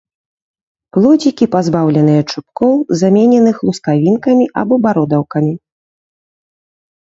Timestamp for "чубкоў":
2.31-2.73